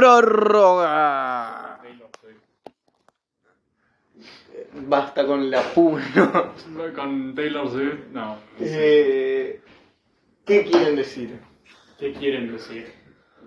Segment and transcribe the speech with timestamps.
[0.00, 1.78] prórroga.
[4.86, 6.52] Basta con la puno.
[6.94, 8.38] Con Taylor Swift, no.
[8.58, 9.60] Eh,
[10.46, 11.40] ¿Qué quieren decir?
[11.98, 12.92] ¿Qué quieren decir?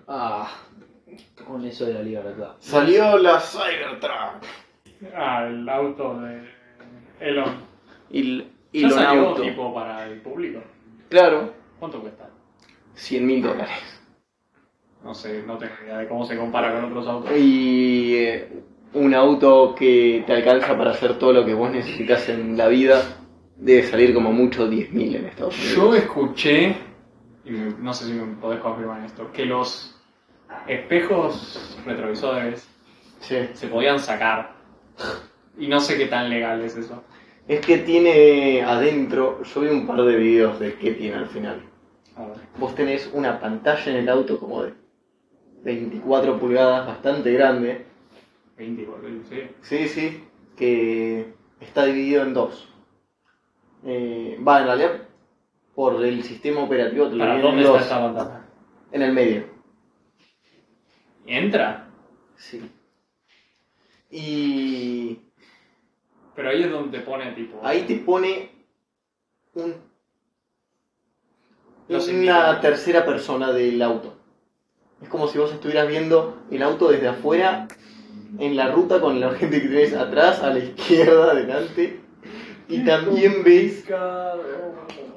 [0.08, 0.52] Ah,
[1.48, 2.56] Con eso de la libertad.
[2.60, 4.44] salió la Cybertruck.
[5.16, 6.44] Ah, el auto de
[7.20, 7.56] Elon.
[8.12, 9.42] Y, y ¿Ya lo salió auto.
[9.42, 10.62] tipo para el público?
[11.10, 12.30] Claro, ¿Cuánto cuesta?
[12.96, 14.03] 100 mil dólares.
[15.04, 17.32] No sé, no tengo idea de cómo se compara con otros autos.
[17.38, 18.50] Y eh,
[18.94, 23.02] un auto que te alcanza para hacer todo lo que vos necesitas en la vida
[23.58, 25.76] debe salir como mucho 10 mil en Estados Unidos.
[25.76, 26.76] Yo escuché,
[27.46, 30.00] y no sé si me podés confirmar esto, que los
[30.68, 32.68] espejos retrovisores
[33.20, 33.36] Sí.
[33.54, 34.54] se podían sacar.
[35.58, 37.04] Y no sé qué tan legal es eso.
[37.48, 41.62] Es que tiene adentro, yo vi un par de videos de qué tiene al final.
[42.16, 42.38] A ver.
[42.58, 44.74] Vos tenés una pantalla en el auto como de
[45.64, 47.86] 24 pulgadas, bastante grande.
[48.58, 49.42] 20 por sí.
[49.62, 50.24] Sí, sí,
[50.56, 52.70] que está dividido en dos.
[53.86, 55.02] Eh, va, en realidad,
[55.74, 57.82] por el sistema operativo te lo ¿Para dónde en está dos.
[57.82, 58.46] esta pantalla?
[58.92, 59.46] En el medio.
[61.26, 61.90] ¿Entra?
[62.36, 62.70] Sí.
[64.12, 65.20] Y
[66.36, 67.60] Pero ahí es donde te pone tipo...
[67.64, 68.52] ahí te pone
[69.56, 69.76] un,
[71.88, 74.16] Los una tercera persona del auto.
[75.04, 77.68] Es como si vos estuvieras viendo el auto desde afuera,
[78.40, 82.00] en la ruta con la gente que tenés atrás, a la izquierda, adelante.
[82.70, 83.84] Y también ves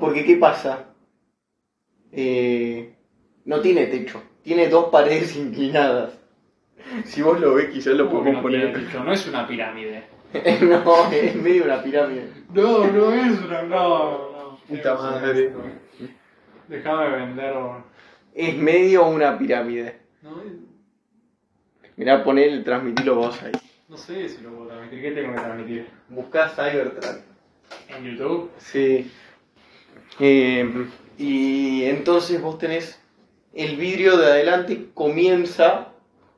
[0.01, 0.87] Porque ¿qué pasa?
[2.13, 2.97] Eh,
[3.45, 6.19] no tiene techo, tiene dos paredes inclinadas.
[7.05, 8.87] Si vos lo ves, quizás lo ¿Cómo que podemos no poner.
[8.87, 9.05] techo?
[9.05, 10.05] No es una pirámide.
[10.63, 12.29] no, es medio una pirámide.
[12.53, 13.63] No, no es una...
[13.63, 14.59] No, no.
[14.69, 15.53] Puta madre.
[16.69, 17.55] Déjame vender...
[18.37, 19.99] Es medio una pirámide.
[20.21, 20.43] No,
[21.97, 23.53] Mirá, poner el transmitirlo vos ahí.
[23.89, 25.01] no sé si lo puedo transmitir.
[25.01, 25.87] ¿Qué tengo que transmitir?
[26.11, 27.21] Buscá Cybertruck.
[27.89, 28.51] ¿En YouTube?
[28.59, 29.11] Sí.
[30.21, 30.87] Eh,
[31.17, 33.01] y entonces vos tenés
[33.55, 35.93] el vidrio de adelante comienza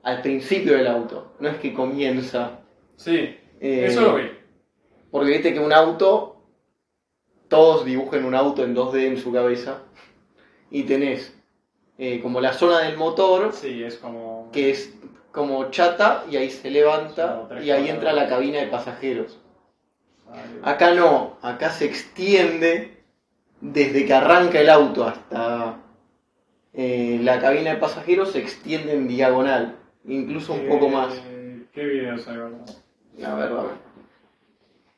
[0.04, 1.34] al principio del auto.
[1.41, 2.60] No es que comienza.
[2.94, 3.36] Sí.
[3.60, 4.30] Eh, Eso lo vi.
[5.10, 6.44] Porque viste que un auto,
[7.48, 9.82] todos dibujan un auto en 2D en su cabeza.
[10.70, 11.36] Y tenés
[11.98, 14.48] eh, como la zona del motor, Sí, es como...
[14.53, 14.94] que es
[15.32, 19.38] como chata, y ahí se levanta, y ahí entra la cabina de pasajeros.
[20.32, 23.03] Ay, Acá no, acá se extiende
[23.60, 25.76] desde que arranca el auto hasta
[26.72, 29.76] eh, la cabina de pasajeros, se extiende en diagonal,
[30.06, 31.15] incluso un poco eh, más.
[31.72, 32.76] ¿Qué videos hay, verdad?
[33.26, 33.50] A ver.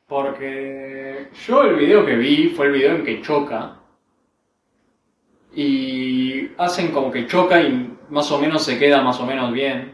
[0.06, 3.76] Porque yo el video que vi fue el video en que choca.
[5.54, 6.09] Y
[6.58, 9.92] hacen como que choca y más o menos se queda más o menos bien.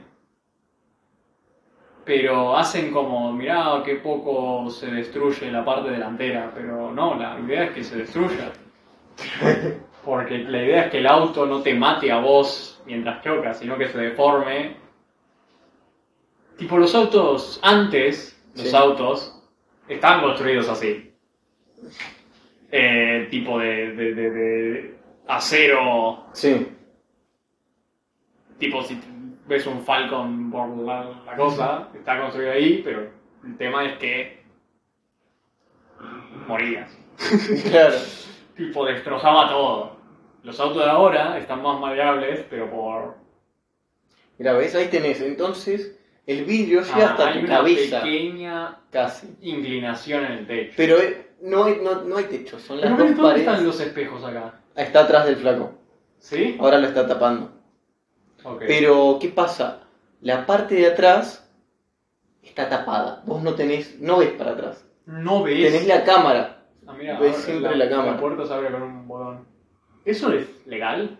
[2.05, 6.53] Pero hacen como, mirá, qué poco se destruye la parte delantera.
[6.55, 8.53] Pero no, la idea es que se destruya.
[10.05, 13.77] Porque la idea es que el auto no te mate a vos mientras choca, sino
[13.77, 14.77] que se deforme.
[16.57, 18.77] Tipo los autos antes, los Sí.
[18.77, 19.43] autos,
[19.89, 21.13] estaban construidos así.
[22.71, 24.95] Eh, tipo de, de- de- de
[25.27, 26.25] acero.
[26.37, 26.69] Sí,
[28.59, 29.01] Tipo si
[29.47, 33.11] ves un Falcon por la, la cosa, está construido ahí, pero
[33.45, 34.43] el tema es que
[36.47, 36.91] morías.
[37.71, 37.95] claro.
[38.55, 39.97] Tipo destrozaba todo.
[40.43, 43.17] Los autos de ahora están más maleables, pero por...
[44.39, 44.75] Mira, ¿ves?
[44.75, 45.21] Ahí tenés.
[45.23, 48.03] Entonces, el vidrio llega Ah, hasta hay tu una cabeza.
[48.03, 49.37] pequeña Casi.
[49.41, 50.75] inclinación en el techo.
[50.77, 53.49] Pero eh, no, hay, no, no hay techo, son las Pero dos ¿dónde paredes.
[53.49, 54.61] están los espejos acá?
[54.75, 55.73] Está atrás del flaco.
[56.19, 56.57] ¿Sí?
[56.59, 57.53] Ahora lo está tapando.
[58.45, 58.63] Ok.
[58.67, 59.83] Pero, ¿qué pasa?
[60.21, 61.49] La parte de atrás
[62.43, 63.23] está tapada.
[63.27, 64.87] Vos no tenés, no ves para atrás.
[65.07, 65.73] no ves...
[65.73, 66.65] Tenés la cámara.
[66.87, 68.13] Ah, mira, ves siempre la cámara.
[68.13, 69.47] La puerta se abre con un botón.
[70.05, 71.19] ¿Eso es legal?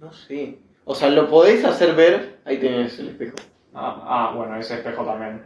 [0.00, 0.58] No sé.
[0.84, 2.40] O sea, lo podés hacer ver.
[2.44, 3.36] Ahí tenés el espejo.
[3.74, 5.42] Ah, ah, bueno, ese espejo también.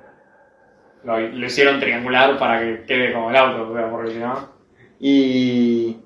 [1.04, 4.48] Lo, lo hicieron triangular para que quede como el auto, porque si no...
[5.00, 5.96] Y.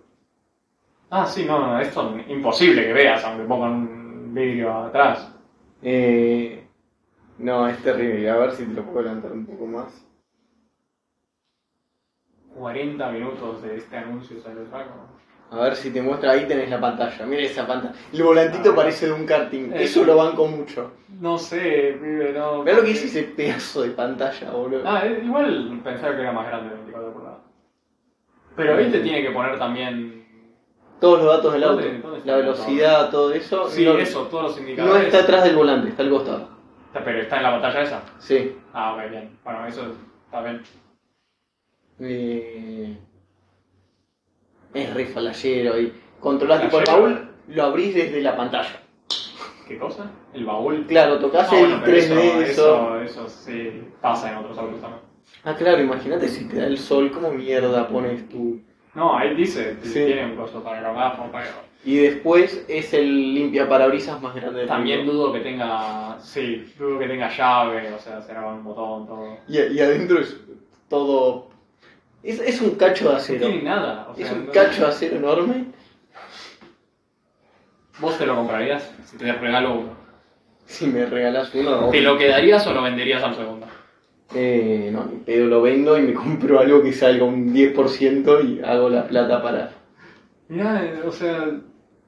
[1.11, 5.33] Ah, sí, no, no, esto es imposible que veas, aunque pongan un vidrio atrás.
[5.83, 6.67] Eh,
[7.39, 8.29] no, es terrible.
[8.29, 10.05] A ver si te lo puedo levantar un poco más.
[12.57, 14.91] 40 minutos de este anuncio sale el saco.
[15.51, 16.33] A ver si te muestra.
[16.33, 17.25] Ahí tenés la pantalla.
[17.27, 17.95] Mira esa pantalla.
[18.13, 19.73] El volantito parece de un karting.
[19.73, 20.93] Eh, Eso lo banco mucho.
[21.21, 22.65] No sé, pibe, no.
[22.65, 24.83] Mira lo que es ese pedazo de pantalla, boludo.
[24.85, 27.39] Ah, eh, igual pensaba que era más grande de 24 pulgadas.
[28.57, 30.16] Pero ahí te tiene que poner también
[31.01, 33.69] Todos los datos del auto, ¿Dónde- dónde está la velocidad, todo eso.
[33.69, 35.05] Sí, no, eso, todos los No indicadores.
[35.07, 36.49] está atrás del volante, está al costado.
[36.93, 38.03] Pero está en la pantalla esa.
[38.19, 38.57] Sí.
[38.73, 39.39] Ah, ok, bien.
[39.45, 39.83] Bueno, eso
[40.25, 40.63] está bien.
[42.01, 42.97] Eh,
[44.75, 48.81] es re falallero y controlás tipo el baúl, lo abrís desde la pantalla.
[49.69, 50.11] ¿Qué cosa?
[50.33, 50.87] El baúl.
[50.87, 54.81] Claro, tocás Ah, el bueno, pero 3D, eso, eso, eso sí pasa en otros autos
[54.81, 55.03] también.
[55.45, 58.61] Ah, claro, imagínate si te da el sol, ¿cómo mierda pones tú?
[58.97, 59.93] No, ahí dice, Sí.
[60.07, 61.45] tiene un coso para grabar, para
[61.85, 65.13] Y después es el limpia parabrisas más grande del También mundo.
[65.13, 69.37] dudo que tenga, sí, dudo que tenga llave, o sea, será un botón, todo.
[69.49, 70.35] Y, y adentro es
[70.89, 71.49] todo.
[72.23, 73.47] Es, es un cacho de No acero.
[73.47, 75.65] tiene nada, o Es sea, un no- cacho de acero enorme.
[77.99, 79.91] ¿Vos te lo comprarías si te regalo uno?
[80.65, 83.67] Si me regalas uno, ¿Te lo quedarías o lo venderías al segundo?
[84.35, 88.61] Eh, no, ni pedo lo vendo y me compro algo que salga un 10% y
[88.65, 89.71] hago la plata para.
[90.49, 91.51] Mirá, eh, o sea,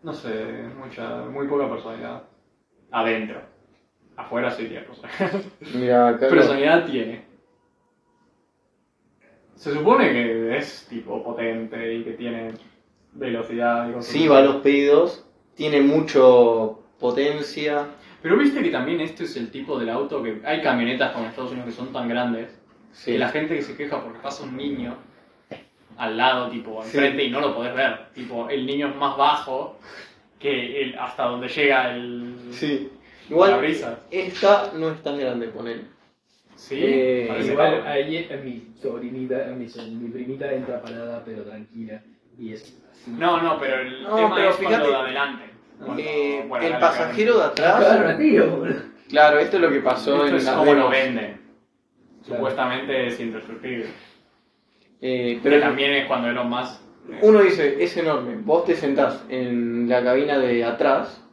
[0.02, 0.30] no sé,
[0.78, 2.22] mucha, muy poca personalidad.
[2.90, 3.40] Adentro.
[4.16, 5.42] Afuera sí tiene personalidad.
[5.74, 6.26] Mira, acá.
[6.26, 7.24] lo- personalidad tiene.
[9.54, 12.52] Se supone que es tipo potente y que tiene
[13.12, 15.24] velocidad y cosas Sí, va a los pedidos,
[15.56, 17.86] tiene mucho potencia.
[18.22, 21.30] Pero viste que también este es el tipo del auto que hay camionetas como en
[21.30, 22.48] Estados Unidos que son tan grandes
[22.92, 23.12] Sí.
[23.12, 24.96] que la gente que se queja porque pasa un niño
[25.98, 26.96] al lado, tipo, Sí.
[26.96, 28.08] enfrente y no lo podés ver.
[28.14, 29.78] Tipo, el niño es más bajo
[30.38, 32.90] que el, hasta donde llega el Sí.
[33.28, 34.00] la Igual, brisa.
[34.10, 35.82] esta no es tan grande, poner.
[36.56, 41.42] Sí, Eh, parece Igual ahí es mi sobrinita, mi, so- mi primita entra parada pero
[41.44, 42.02] tranquila.
[42.38, 43.10] Y es así.
[43.12, 45.44] No, no, pero el No, tema pero es cuando fíjate, de adelante.
[45.78, 47.84] Cuando- Eh, bueno, el pasajero de atrás.
[47.84, 48.82] Claro, tío, boludo.
[49.08, 51.40] Claro, esto es lo que pasó Esto en es como lo venden.
[52.22, 53.86] Supuestamente es indestructible.
[55.00, 56.80] Eh, Pero pero también es cuando Elon Musk...
[57.10, 58.36] eh, uno dice, es enorme.
[58.36, 61.24] Vos te sentás en la cabina de atrás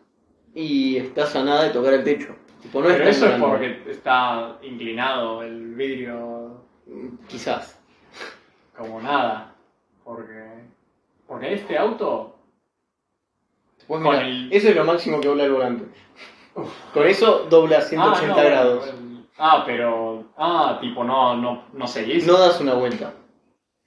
[0.54, 2.36] y estás a nada de tocar el techo.
[2.62, 6.64] Tipo, no es pero eso es porque está inclinado el vidrio
[7.28, 7.80] Quizás.
[8.78, 9.54] como nada.
[10.04, 10.44] Porque...
[11.28, 12.35] Porque este auto...
[13.88, 15.86] Pues Con mira, el- Eso es lo máximo que dobla el volante.
[16.94, 18.94] Con eso dobla 180 Ah, no, grados.
[19.38, 20.24] Ah, pero...
[20.38, 22.26] Ah, tipo, no, no, no seguís.
[22.26, 23.14] No das una vuelta.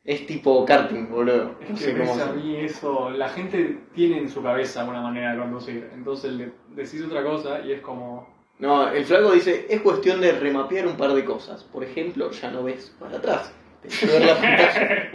[0.04, 1.54] Es tipo karting, boludo.
[1.68, 2.36] No Es sé que cómo ves a hacer.
[2.36, 7.02] mí eso, la gente tiene en su cabeza una manera de conducir, entonces le decís
[7.04, 8.26] otra cosa y es como...
[8.58, 11.62] No, el flaco dice, es cuestión de remapear un par de cosas.
[11.64, 13.52] Por ejemplo, ya no ves para atrás.
[13.82, 15.10] Tenés que ver la pantalla.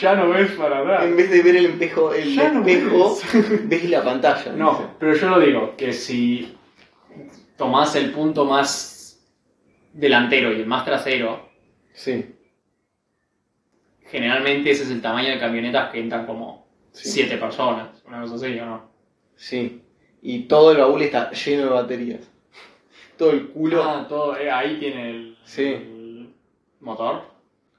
[0.00, 1.04] ya no ves para atrás.
[1.04, 3.18] En vez de ver el espejo, el Ya no espejo,
[3.64, 4.38] ves la pantalla.
[4.44, 4.56] dice.
[4.56, 6.56] No, pero yo lo digo, que si
[7.56, 9.22] tomás el punto más
[9.92, 11.46] delantero y el más trasero,
[11.92, 12.26] Sí,
[14.10, 17.10] generalmente ese es el tamaño de camionetas que entran como Sí.
[17.10, 18.90] siete personas, una cosa así, ¿o no?
[19.34, 19.82] sí.
[20.22, 22.20] Y todo el baúl está lleno de baterías.
[23.16, 23.84] Todo el culo.
[23.84, 25.62] Ah, todo, eh, ahí tiene el, Sí.
[25.66, 26.34] el
[26.80, 27.22] motor.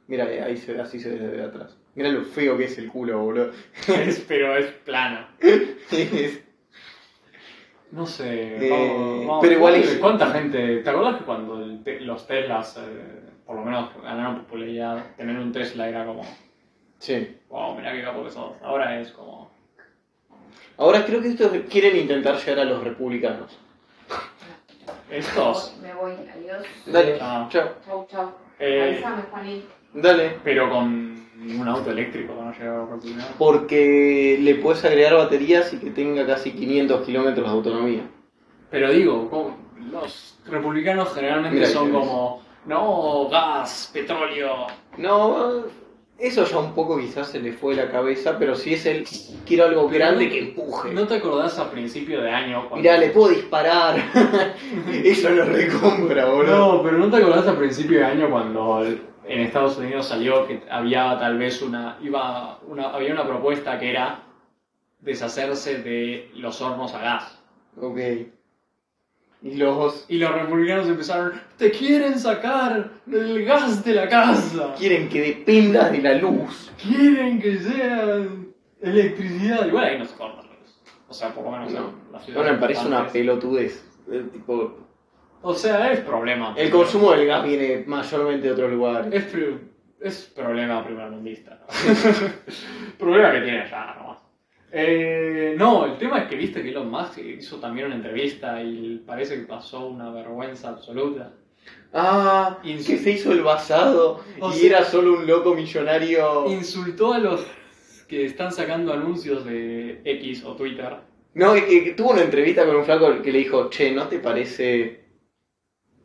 [0.08, 1.76] Mira, eh, ahí se ve, así se ve desde atrás.
[1.96, 3.52] Mira lo feo que es el culo, boludo.
[3.88, 5.28] Es- pero es plano.
[5.40, 6.44] Es-
[7.92, 8.68] No sé.
[8.68, 10.78] Eh, vamos- vamos- pero igual ¿cuánta- es- ¿Cuánta gente?
[10.78, 15.38] ¿Te acuerdas que cuando el te- los Teslas, eh, por lo menos ganaron popularidad, tener
[15.38, 16.24] un Tesla era como,
[17.00, 17.38] sí.
[17.50, 18.54] wow, mira qué capo que sos.
[18.62, 19.50] Ahora es como,
[20.80, 23.58] Ahora creo que estos quieren intentar llegar a los republicanos.
[25.10, 25.76] estos.
[25.82, 26.64] Me voy, adiós.
[26.86, 27.48] Dale, Ah.
[27.50, 27.70] chao.
[27.86, 28.32] Chau, chau.
[28.60, 29.64] eh, Avísame, Juanín.
[30.02, 30.38] Dale.
[30.44, 31.18] pero con
[31.60, 33.38] un auto eléctrico no llega a.
[33.38, 38.04] Porque le puedes agregar baterías y que tenga casi 500 kilómetros de autonomía.
[38.70, 39.68] Pero digo, ¿cómo?
[39.92, 44.68] los republicanos generalmente Mira, son como, no, gas, petróleo.
[44.98, 45.64] No,
[46.20, 49.06] eso ya un poco quizás se le fue la cabeza, pero si es el
[49.46, 50.94] quiero algo grande que empuje.
[50.94, 52.62] ¿No te acordás a principio de año?
[52.70, 53.98] cuando- Mirá, le puedo disparar.
[55.04, 56.58] eso lo recompra, boludo.
[56.78, 60.62] No, pero ¿no te acordás a principio de año cuando en Estados Unidos salió que
[60.70, 64.24] había tal vez una, iba una, había una propuesta que era
[65.00, 67.40] deshacerse de los hornos a gas?
[67.80, 68.00] Ok.
[69.42, 75.08] Y los Y los republicanos empezaron, te quieren sacar el gas de la casa, quieren
[75.10, 76.72] que dependas de la luz.
[76.82, 78.26] quieren que sea
[78.82, 79.66] electricidad.
[79.68, 80.82] Igual ahí no se corta la luz.
[81.08, 81.80] O sea, por lo menos No.
[81.80, 83.86] en las ciudades Bueno, me parece una pelotudez.
[84.12, 84.78] Eh, Tipo,
[85.42, 86.54] O sea, es problema.
[86.58, 89.08] el consumo del gas viene mayormente de otro lugar.
[89.12, 89.28] Es,
[90.02, 91.60] es problema primermundista.
[92.98, 94.07] problema que tiene allá nomás.
[94.72, 99.02] Eh, no, el tema es que viste que Elon Musk hizo también una entrevista y
[99.06, 101.34] parece que pasó una vergüenza absoluta.
[101.94, 106.46] Ah, que se hizo el basado O y sea- era solo un loco millonario.
[106.52, 107.46] Insultó a los
[108.08, 110.98] que están sacando anuncios de X o Twitter.
[111.34, 114.20] No, que, que- tuvo una entrevista con un flaco que le dijo, che, ¿no te
[114.20, 115.02] parece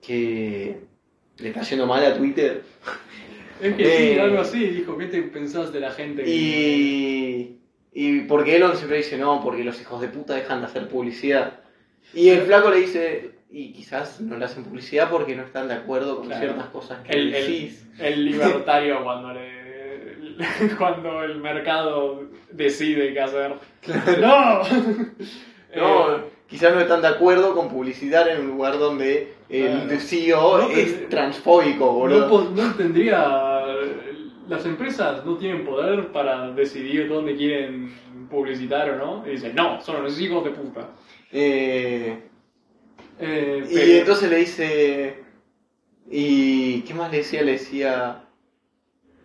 [0.00, 0.76] que
[1.38, 2.62] le está yendo mal a Twitter?
[3.61, 4.21] Es que sí, Eh.
[4.21, 4.66] algo así.
[4.66, 6.25] Dijo, ¿qué te pensás de la gente?
[6.25, 7.62] que-
[7.92, 11.61] Y, porque Elon siempre dice, no, porque los hijos de puta dejan de hacer publicidad.
[12.14, 15.75] Y el flaco le dice, y quizás no le hacen publicidad porque no están de
[15.75, 16.40] acuerdo con Claro.
[16.42, 17.87] ciertas cosas que El, el, decís.
[17.99, 19.62] el libertario cuando le
[20.78, 23.54] cuando el mercado decide qué hacer.
[24.20, 24.62] ¡No!
[25.75, 30.00] No, Eh, quizás no están de acuerdo con publicitar en un lugar donde el Claro.
[30.00, 32.28] CEO No, es transfóbico, no, boludo.
[32.28, 33.51] po- no tendría.
[34.52, 37.90] Las empresas no tienen poder para decidir dónde quieren
[38.30, 39.26] publicitar o no.
[39.26, 40.88] Y dicen, no, son los hijos de puta.
[41.32, 42.18] Eh,
[43.18, 45.25] Eh, y pero- entonces le dice.
[46.11, 47.42] ¿Y qué más le decía?
[47.42, 48.25] Le decía.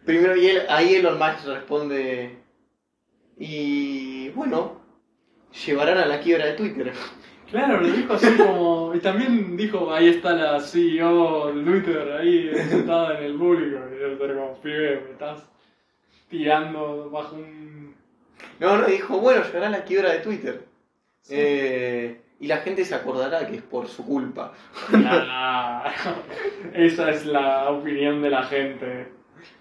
[0.06, 2.38] Primero, y él, ahí Elon Musk responde.
[3.38, 4.80] Y bueno,
[5.66, 6.92] llevarán a la quiebra de Twitter.
[7.52, 8.94] Claro, lo dijo así como.
[8.96, 13.80] Y también dijo, ahí está la CEO de Twitter, ahí sentada en el público.
[14.00, 15.44] Yo pibe, me estás
[16.30, 17.96] tirando bajo un.
[18.60, 20.66] No, no, dijo, bueno, llevarán a la quiebra de Twitter.
[21.30, 24.54] Eh, y la gente se acordará que es por su culpa.
[24.94, 25.94] Ah,
[26.74, 29.08] esa es la opinión de la gente.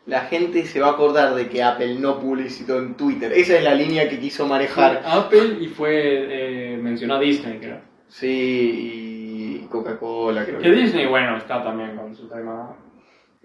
[0.07, 3.33] La gente se va a acordar de que Apple no publicitó en Twitter.
[3.33, 5.03] Esa es la línea que quiso manejar.
[5.05, 5.93] Apple y fue.
[5.95, 7.81] Eh, mencionó a Disney, creo.
[8.09, 12.77] Sí, y Coca-Cola, creo Que Disney, bueno, está también con su tema.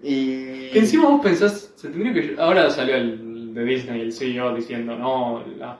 [0.02, 0.70] Y.
[0.70, 2.34] Que encima vos pensás, se tendría que...
[2.38, 5.78] Ahora salió el de Disney, el CEO, diciendo, no, la-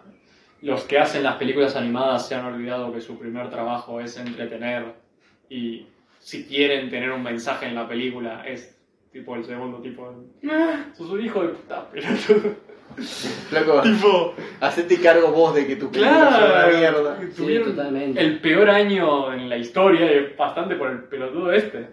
[0.60, 4.94] los que hacen las películas animadas se han olvidado que su primer trabajo es entretener
[5.50, 5.86] y
[6.20, 8.78] si quieren tener un mensaje en la película es
[9.12, 10.08] tipo el segundo tipo
[10.40, 10.48] de...
[10.52, 12.06] "Ah, Sos un hijo de puta, pero...
[13.48, 14.34] Flaco, tipo...
[14.60, 17.18] hacete cargo vos de que tu película sea una Claro, mierda.
[17.34, 18.20] Sí, totalmente.
[18.20, 21.88] el peor año en la historia y bastante por el pelotudo este.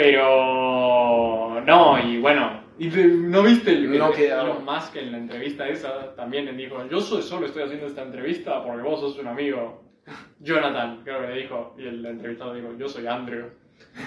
[0.00, 5.18] Pero no, y bueno, y ¿no viste el No el- queda- Elon Musk en la
[5.18, 6.14] entrevista esa?
[6.16, 9.82] También le dijo, yo soy, solo estoy haciendo esta entrevista porque vos sos un amigo.
[10.40, 13.46] Jonathan, creo que le dijo, y el entrevistado dijo, yo soy Andrew.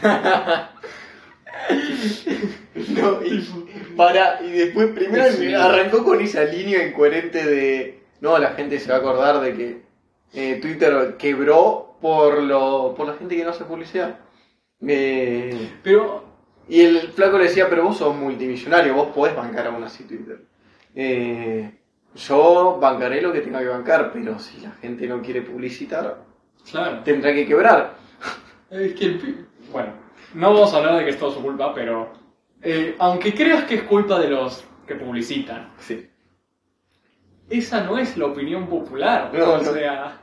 [2.89, 3.47] No, y
[3.95, 5.53] para, y después primero Sí.
[5.53, 9.81] arrancó con esa línea incoherente de no, la gente se va a acordar de que
[10.33, 14.17] eh, Twitter quebró por lo por la gente que no hace publicidad.
[14.87, 16.25] Eh, Pero,
[16.67, 20.41] y el flaco le decía, pero vos sos multimillonario, vos podés bancar aún así Twitter.
[20.95, 21.79] Eh,
[22.15, 26.23] yo bancaré lo que tenga que bancar, pero si la gente no quiere publicitar,
[26.69, 27.95] claro, tendrá que quebrar.
[28.69, 29.47] es que el...
[29.71, 29.93] Bueno,
[30.35, 32.11] no vamos a hablar de que es todo su culpa, pero
[32.61, 36.07] eh, aunque creas que es culpa de los que publicitan, Sí.
[37.49, 39.31] esa no es la opinión popular.
[39.33, 40.22] No, o no.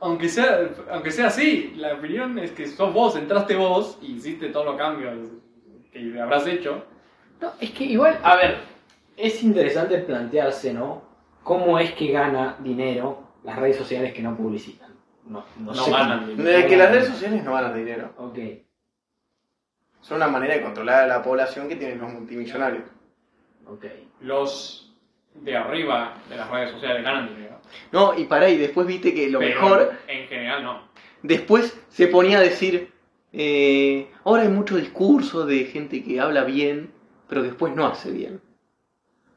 [0.00, 4.48] Aunque sea, aunque sea así, la opinión es que sos vos, entraste vos y hiciste
[4.50, 5.14] todos los cambios
[5.92, 6.84] que habrás hecho.
[7.40, 8.58] No, es que igual, a ver,
[9.16, 11.02] es interesante plantearse, ¿no?
[11.42, 14.90] ¿Cómo es que gana dinero las redes sociales que no publicitan?
[15.26, 16.30] No, no, No sé ganan cómo.
[16.32, 16.58] dinero.
[16.58, 18.12] De que las redes sociales no ganan dinero.
[18.18, 18.38] Ok,
[20.00, 22.84] Son una manera de controlar a la población que tienen los multimillonarios.
[23.66, 23.84] ok.
[24.20, 24.94] Los
[25.34, 27.45] de arriba de las redes sociales ganan dinero.
[27.92, 30.88] No, y pará, y después viste que lo pero mejor, En general no.
[31.22, 32.92] después se ponía a decir,
[33.32, 36.92] eh, ahora hay mucho discurso de gente que habla bien,
[37.28, 38.40] pero después no hace bien.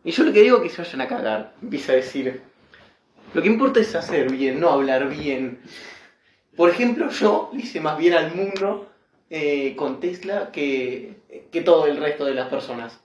[0.03, 2.41] Y yo lo que digo es que se vayan a cagar, empieza a decir.
[3.33, 5.59] Lo que importa es hacer bien, no hablar bien.
[6.55, 8.89] Por ejemplo, yo le hice más bien al mundo
[9.29, 11.17] eh, con Tesla que,
[11.51, 13.00] que todo el resto de las personas.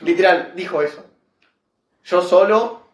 [0.00, 1.04] Literal, dijo eso.
[2.04, 2.87] Yo solo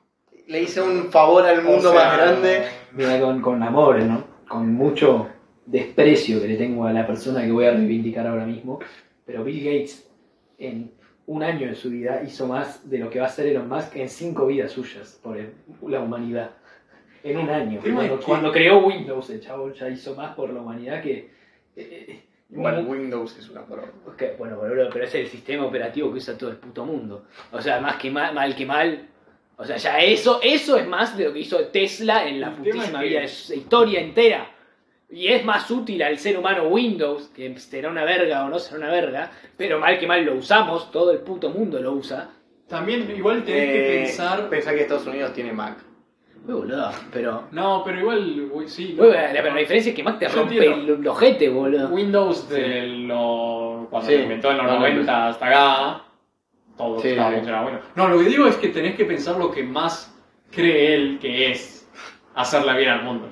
[0.49, 2.63] le hice un favor al mundo O sea, más grande.
[2.93, 4.25] Mira, con, con amor, ¿no?
[4.49, 5.29] Con mucho
[5.67, 8.79] desprecio que le tengo a la persona que voy a reivindicar ahora mismo.
[9.25, 10.07] Pero Bill Gates,
[10.59, 10.93] en
[11.27, 13.97] un año de su vida, hizo más de lo que va a hacer Elon Musk
[13.97, 15.55] en cinco vidas suyas por el-
[15.89, 16.51] la humanidad.
[17.23, 17.81] En un año.
[17.81, 21.31] Cuando, cuando creó Windows, el chavo ya hizo más por la humanidad que.
[21.77, 22.21] eh, eh,
[22.51, 23.89] Igual Windows es una broma.
[24.07, 27.25] Ok, bueno, boludo, pero es el sistema operativo que usa todo el puto mundo.
[27.51, 29.09] O sea, más que mal, mal que mal.
[29.57, 32.55] O sea, ya eso, eso es más de lo que hizo Tesla en la El
[32.55, 34.51] putísima es que- vida de su historia entera.
[35.11, 38.79] Y es más útil al ser humano Windows, que será una verga o no será
[38.79, 42.31] una verga, pero mal que mal lo usamos, todo el puto mundo lo usa.
[42.69, 44.49] También igual tenés que Eh, pensar...
[44.49, 45.77] Pensá que Estados Unidos tiene Mac.
[46.49, 47.45] Uy, boludo, pero...
[47.53, 48.97] No, pero igual, uy, sí.
[48.99, 51.89] Uy, la, pero la diferencia es que Mac te rompe el, el ojete, boludo.
[51.91, 56.04] Windows de lo, cuando Sí, se inventó en los cuando 90 hasta acá
[56.77, 57.79] todo Sí, bueno.
[57.95, 60.15] No, lo que digo es que tenés que pensar lo que más
[60.51, 61.89] cree él que es
[62.35, 63.29] hacerle bien al mundo.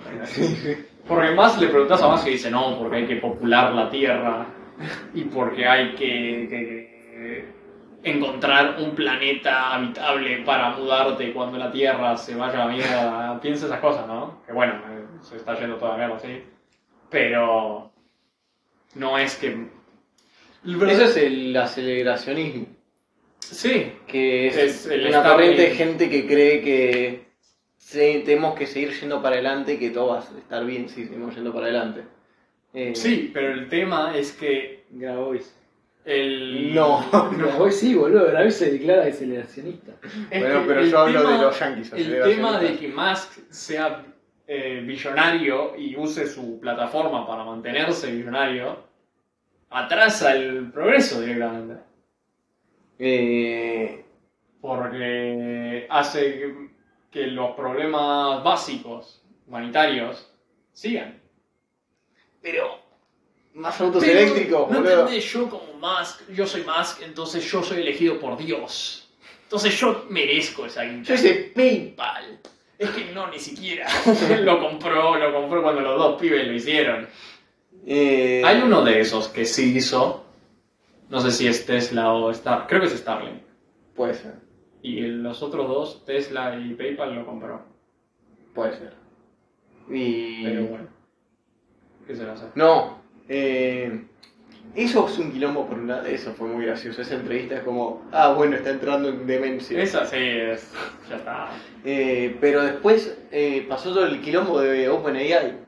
[1.06, 4.46] Porque más le preguntas a más y dice, no, porque hay que popular la tierra
[5.14, 6.92] y porque hay que, que-
[8.02, 13.40] que encontrar un planeta habitable para mudarte cuando la tierra se vaya a la mierda.
[13.40, 14.42] Piensa esas cosas, ¿no?
[14.46, 16.42] Que bueno, eh, se está yendo toda la mierda, sí.
[17.10, 17.92] Pero
[18.94, 19.66] no es que...
[20.64, 22.66] Eso es el aceleracionismo,
[23.52, 27.26] Sí, que es, Es el una corriente de gente que cree que
[27.76, 31.34] se- tenemos que seguir yendo para adelante, que todo va a estar bien si seguimos
[31.34, 32.02] yendo para adelante.
[32.74, 35.54] Eh, sí, pero el tema es que Grabois.
[36.06, 36.74] el...
[36.74, 37.04] No.
[37.36, 38.26] Grabois sí, boludo.
[38.28, 39.92] Grabois se declara aceleracionista.
[40.30, 41.92] Es Bueno, pero yo hablo tema- de los yankees.
[41.92, 44.04] El tema de que Musk sea
[44.48, 48.78] eh, billonario y use su plataforma para mantenerse billonario
[49.70, 51.74] atrasa el progreso directamente.
[52.98, 54.04] Eh,
[54.60, 56.54] Porque hace
[57.10, 60.30] que, los problemas básicos humanitarios
[60.72, 61.20] sigan.
[62.40, 62.80] pero
[63.54, 65.00] más autos Pero, eléctricos, ¿No boludo.
[65.00, 65.24] entendés?
[65.30, 69.10] Yo como Musk, yo soy Musk, entonces yo soy elegido por Dios.
[69.42, 71.08] Entonces yo merezco esa guita.
[71.08, 72.38] Yo hice PayPal.
[72.78, 73.86] Es que no, ni siquiera.
[74.40, 77.06] lo compró, lo compró cuando los dos pibes lo hicieron.
[77.86, 80.21] Eh, Hay uno de esos que sí hizo.
[81.12, 82.66] No sé si es Tesla o Star.
[82.66, 83.42] Creo que es Starlink.
[83.94, 84.36] Puede ser,
[84.80, 87.60] Y los otros dos, Tesla y PayPal, lo compró.
[88.54, 88.94] puede ser.
[89.90, 90.42] Y...
[90.42, 90.86] Pero bueno.
[92.06, 92.48] ¿Qué se va a hacer?
[92.54, 92.96] No,
[93.28, 94.06] eh,
[94.74, 97.02] eso es un quilombo por un lado, eso fue muy gracioso.
[97.02, 99.82] Esa entrevista es como, ah, bueno, está entrando en demencia.
[99.82, 100.72] Esa sí es.
[101.10, 101.50] Ya está.
[101.84, 105.58] Eh, pero después eh, pasó todo el quilombo de OpenAI.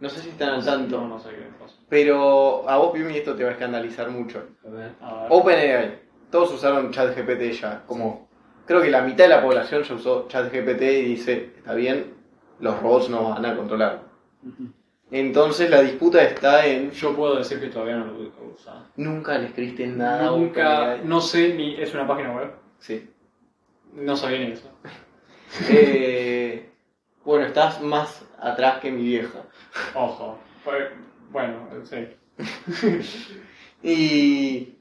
[0.00, 1.00] No sé si están al No, tanto.
[1.08, 1.74] no sé qué cosa.
[1.88, 4.44] Pero a vos, Pimi, esto te va a escandalizar mucho.
[4.66, 4.92] A ver.
[5.00, 5.26] A ver.
[5.30, 5.98] OpenAI,
[6.30, 7.82] todos usaron ChatGPT ya.
[7.86, 8.28] Como,
[8.66, 12.14] creo que la mitad de la población ya usó ChatGPT y dice, está bien,
[12.60, 14.02] los robots no van a controlar.
[15.10, 18.84] Entonces la disputa está en, Yo puedo decir que todavía no lo he usado.
[18.96, 21.74] nunca le escribiste nada Nunca, no sé ni.
[21.80, 22.52] Es una página web.
[22.78, 23.08] Sí.
[23.94, 24.70] No sabía ni eso.
[25.70, 26.70] Eh,
[27.28, 29.40] bueno, estás más atrás que mi vieja.
[29.94, 30.38] Ojo.
[30.64, 30.92] Fue-
[31.30, 32.06] Bueno, sí.
[33.82, 34.76] ¿Y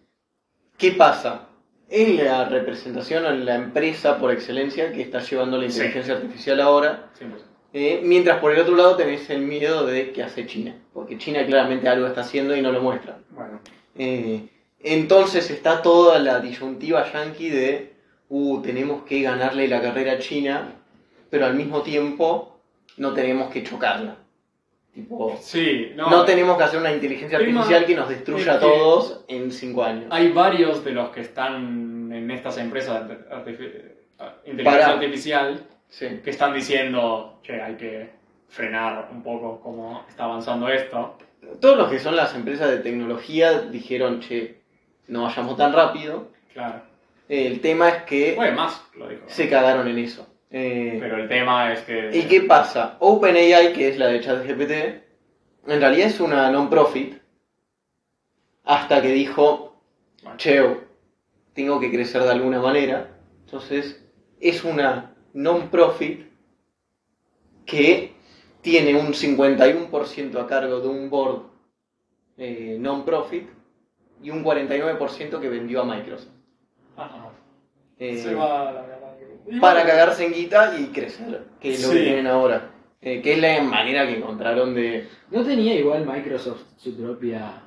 [0.77, 1.49] qué pasa?
[1.89, 5.75] Es la representación o la empresa por excelencia que está llevando la Sí.
[5.77, 7.09] inteligencia artificial ahora.
[7.19, 7.43] 100%.
[7.73, 10.73] eh, mientras por el otro lado tenés el miedo de qué hace China.
[10.93, 13.19] Porque China claramente algo está haciendo y no lo muestra.
[13.31, 13.59] Bueno.
[13.95, 14.47] Eh,
[14.79, 17.93] entonces está toda la disyuntiva yankee de,
[18.29, 20.75] uh, tenemos que ganarle la carrera a China,
[21.29, 22.59] pero al mismo tiempo
[22.97, 24.17] no tenemos que chocarla.
[24.93, 26.09] Tipo, Sí, no.
[26.09, 30.05] no, tenemos que hacer una inteligencia artificial que nos destruya a todos en cinco años.
[30.09, 33.91] Hay varios de los que están en estas empresas de artifi-
[34.45, 34.87] inteligencia Para.
[34.93, 36.19] artificial Sí.
[36.23, 38.09] que están diciendo que hay que
[38.49, 41.15] frenar un poco cómo está avanzando esto.
[41.61, 44.61] Todos los que son las empresas de tecnología dijeron, che,
[45.07, 46.29] no vayamos tan rápido.
[46.53, 46.81] Claro.
[47.29, 49.21] El tema es que Bueno, más lo dijo.
[49.27, 50.27] se cagaron en eso.
[50.49, 52.09] Eh, Pero el tema es que.
[52.13, 52.97] ¿Y qué pasa?
[52.99, 54.71] OpenAI, que es la de ChatGPT,
[55.67, 57.21] en realidad es una non-profit.
[58.63, 59.81] Hasta que dijo,
[60.23, 60.61] Bueno, che,
[61.53, 63.09] tengo que crecer de alguna manera.
[63.45, 64.03] Entonces,
[64.39, 66.27] es una non-profit
[67.65, 68.13] que
[68.61, 71.43] tiene un 51% a cargo de un board
[72.37, 73.49] eh, non-profit
[74.21, 76.31] y un 49% que vendió a Microsoft.
[76.95, 77.31] ajá.
[77.99, 78.96] Eh, Se va a la.
[79.49, 82.03] Y para bueno, cagarse en guita y crecer, que es lo que Sí.
[82.03, 82.71] tienen ahora.
[83.01, 85.07] Eh, que es la manera que encontraron de...
[85.31, 87.61] ¿No tenía igual Microsoft su propia...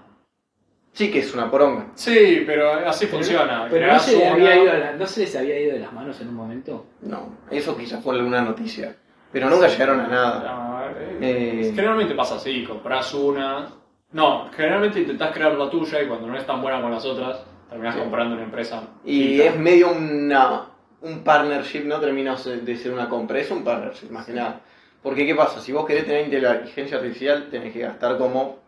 [0.93, 1.87] Sí, que es una poronga.
[1.95, 3.69] Sí, pero así funciona.
[3.71, 5.79] Pero no se, le una- había ido a la- ¿no se les había ido de
[5.79, 6.87] las manos en un momento?
[7.03, 8.97] No, eso quizás fue alguna noticia.
[9.33, 10.93] Pero nunca llegaron a nada.
[10.99, 11.73] Eh, Eh.
[11.75, 13.69] Generalmente pasa así, compras una.
[14.13, 17.41] No, generalmente intentás crear la tuya y cuando no es tan buena con las otras,
[17.69, 18.01] terminás Sí.
[18.01, 18.83] comprando una empresa.
[19.05, 19.45] Y chica.
[19.45, 20.70] es medio una,
[21.03, 24.61] un partnership, no termina de ser una compra, es un partnership más que nada.
[25.03, 25.61] Porque ¿qué pasa?
[25.61, 28.59] Si vos querés tener inteligencia artificial, tenés que gastar como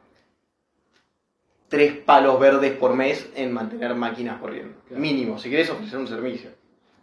[1.69, 4.79] tres palos verdes por mes en mantener máquinas corriendo.
[4.89, 5.01] Claro.
[5.01, 6.51] Mínimo, si querés ofrecer un servicio.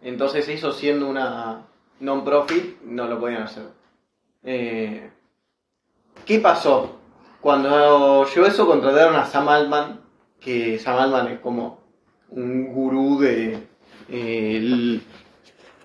[0.02, 1.66] Entonces eso siendo una
[2.00, 3.66] non-profit, no lo podían hacer.
[4.44, 5.10] Eh,
[6.26, 7.00] ¿Qué pasó?
[7.42, 10.02] Cuando llegó eso, contrataron a Sam Altman,
[10.40, 11.80] que Sam Altman es como
[12.30, 13.69] un gurú de,
[14.12, 15.02] el-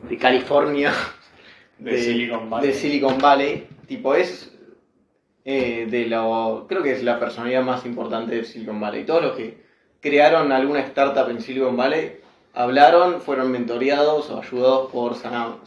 [0.09, 0.93] de California,
[1.79, 2.69] De Silicon Valley.
[2.69, 3.67] de Silicon Valley.
[3.87, 4.51] Tipo, es
[5.45, 6.67] eh, de lo.
[6.69, 9.05] Creo que es la personalidad más importante de Silicon Valley.
[9.05, 9.63] Todos los que
[10.01, 12.19] crearon alguna startup en Silicon Valley
[12.55, 15.59] hablaron, fueron mentoreados o ayudados por Sam,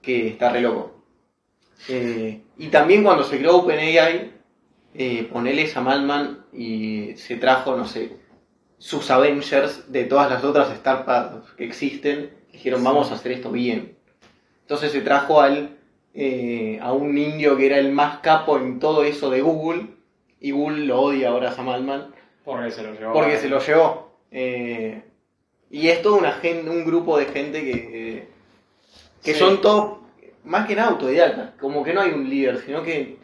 [0.00, 1.02] que está re loco.
[1.88, 4.32] Eh, y también cuando se creó OpenAI,
[4.94, 8.16] eh, ponele Sam Altman y se trajo, no sé,
[8.78, 13.96] sus Avengers de todas las otras startups que existen, dijeron vamos a hacer esto bien.
[14.62, 15.76] Entonces se trajo al,
[16.14, 19.86] eh, a un indio que era el más capo en todo eso de Google,
[20.40, 23.12] y Google lo odia ahora a Sam Altman, Porque se lo llevó.
[23.12, 24.12] porque se lo llevó.
[24.30, 25.02] Eh,
[25.70, 28.28] y es todo una gen- un grupo de gente que,
[29.24, 29.38] que Sí.
[29.38, 29.98] son todos,
[30.44, 33.16] más que nada autodidactas, como que no hay un líder, sino que...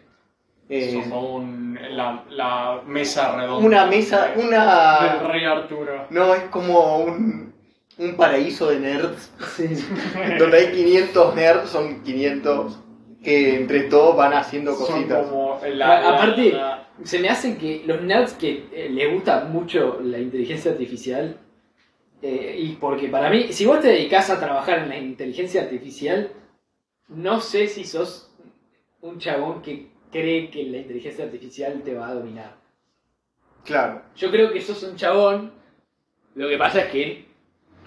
[0.68, 3.66] eh, Son como un- la, la mesa redonda.
[3.66, 5.18] una mesa, Del una...
[5.29, 6.07] rey Arturo.
[6.11, 7.53] No, es como un,
[7.98, 9.66] un paraíso de nerds, Sí.
[10.38, 12.79] donde hay 500 nerds, son 500
[13.22, 15.27] que entre todos van haciendo Son cositas.
[15.29, 19.12] como la, A- aparte- la- la- Se me hacen que los nerds que eh, les
[19.12, 21.37] gusta mucho la inteligencia artificial,
[22.22, 26.31] eh, y porque para mí, si vos te dedicas a trabajar en la inteligencia artificial,
[27.09, 28.31] no sé si sos
[29.01, 32.55] un chabón que cree que la inteligencia artificial te va a dominar.
[33.64, 34.03] Claro.
[34.14, 35.53] Yo creo que sos un chabón,
[36.35, 37.25] lo que pasa es que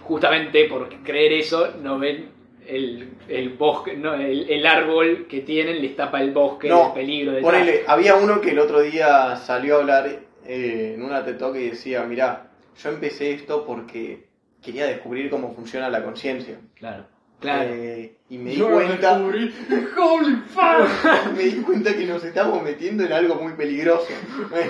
[0.02, 2.30] justamente por creer eso no ven
[2.68, 6.94] el, el bosque, no, el, el árbol que tienen les tapa el bosque, No, el
[6.94, 7.54] peligro detrás.
[7.54, 11.56] Ponele, había uno que el otro día salió a hablar eh, en una TED Talk
[11.56, 14.26] y decía, mirá, yo empecé esto porque
[14.62, 16.60] quería descubrir cómo funciona la conciencia.
[16.76, 17.06] Claro,
[17.40, 17.70] claro.
[17.72, 19.18] Eh, y me di Yo cuenta...
[19.20, 19.54] descubrí.
[19.98, 21.34] ¡Holy fuck!
[21.36, 24.08] me di cuenta que nos estamos metiendo en algo muy peligroso.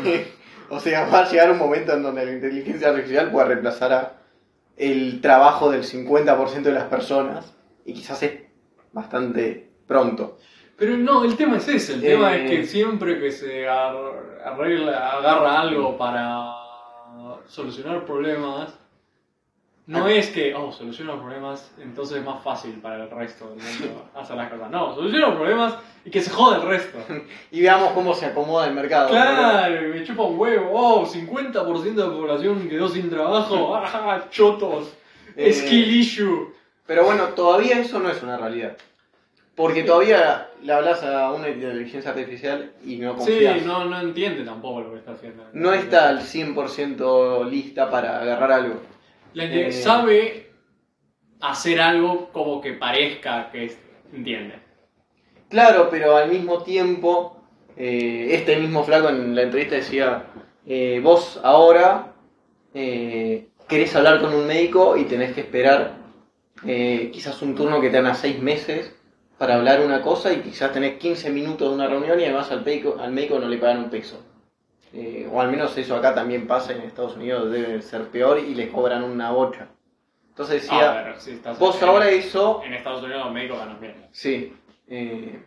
[0.69, 4.21] o sea, va a llegar un momento en donde la inteligencia artificial pueda reemplazar a
[4.78, 7.54] el trabajo del 50% de las personas.
[7.86, 8.41] Y quizás es
[8.91, 10.38] bastante pronto.
[10.78, 11.93] Pero no, el tema es ese.
[11.93, 16.51] El Eh, tema es que siempre que se ar- arregla, agarra algo para
[17.47, 18.73] solucionar problemas,
[19.88, 24.06] no es que, oh, soluciona problemas, entonces es más fácil para el resto del mundo
[24.15, 24.71] hacer las cosas.
[24.71, 26.98] No, soluciona problemas y que se joda el resto.
[27.52, 29.10] Y veamos cómo se acomoda el mercado.
[29.10, 30.69] Claro, me chupa un huevo.
[30.74, 33.76] Oh, 50% de la población quedó sin trabajo.
[33.76, 34.93] ¡Ah, chotos!
[35.36, 36.54] Eh, Skill issue.
[36.88, 38.78] Pero bueno, todavía eso no es una realidad.
[39.56, 43.65] Porque todavía le hablas a una inteligencia artificial y no Sí, confías.
[43.65, 45.43] no, no entiende tampoco lo que está haciendo.
[45.54, 48.82] No está al 100% lista para agarrar algo.
[49.36, 49.71] La inte- Eh.
[49.71, 50.50] sabe
[51.41, 53.80] hacer algo como que parezca que es-
[54.13, 54.56] entiende.
[55.50, 57.38] Claro, pero al mismo tiempo,
[57.78, 60.24] eh, este mismo flaco en la entrevista decía,
[60.65, 62.13] eh, vos ahora
[62.78, 65.93] eh, querés hablar con un médico y tenés que esperar
[66.65, 68.93] eh, quizás un turno que te dan a seis meses
[69.38, 72.63] para hablar una cosa y quizás tenés 15 minutos de una reunión y además al
[72.65, 74.21] médico, al médico no le pagan un peso.
[74.93, 78.56] Eh, o al menos eso acá también pasa en Estados Unidos, debe ser peor y
[78.56, 79.67] les cobran una bocha.
[80.30, 83.58] Entonces decía, A ver, si estás vos en, ahora eso en Estados Unidos los médicos
[83.60, 84.08] ganan bien.
[84.12, 84.54] Sí.
[84.88, 85.41] eh,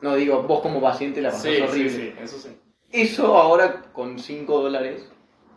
[0.00, 1.90] no digo, vos como paciente la pasás Sí, horrible.
[1.90, 2.56] sí, sí, eso sí.
[2.92, 5.10] Eso ahora con 5 dólares,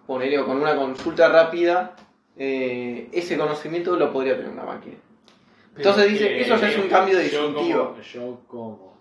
[0.07, 1.95] ponele, con una consulta rápida,
[2.37, 4.95] eh, ese conocimiento lo podría tener una máquina.
[5.75, 8.97] Entonces Pero dice, que- eso ya es un cambio de como, yo como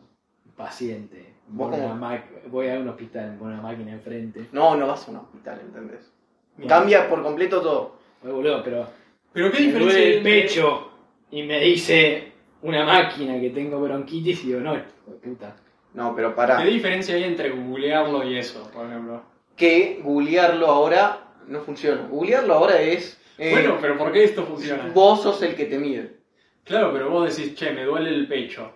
[0.56, 4.46] paciente voy, a como- una ma- voy a un hospital con una máquina enfrente.
[4.52, 6.12] No, no vas a un hospital, ¿entendés?
[6.56, 6.68] Bien.
[6.68, 7.96] Cambia por completo todo.
[8.22, 8.87] Oye, boludo, pero
[9.32, 10.90] Pero qué me diferencia duele hay el pecho
[11.30, 12.32] y me dice
[12.62, 15.56] una máquina que tengo bronquitis y digo, no, hijo de puta.
[15.94, 19.22] No, pero ¿Qué para diferencia hay entre googlearlo y eso, por ejemplo?
[19.56, 22.06] que googlearlo ahora no funciona.
[22.11, 23.18] Googlearlo ahora es...
[23.38, 24.90] eh, bueno, pero ¿por qué esto funciona?
[24.94, 26.16] vos sos el que te mide.
[26.64, 28.70] Claro, pero vos decís, che, me duele el pecho.